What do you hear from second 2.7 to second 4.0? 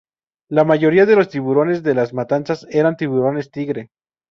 eran tiburones tigre.